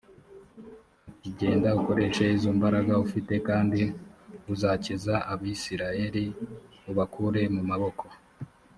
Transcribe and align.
ati 1.15 1.27
“genda 1.39 1.69
ukoreshe 1.79 2.23
izo 2.37 2.49
mbaraga 2.57 2.93
ufite 3.05 3.33
kandi 3.47 3.81
uzakiza 4.53 5.13
abisirayeli 5.33 6.23
ubakure 6.91 7.41
mu 7.55 7.63
maboko 7.69 8.05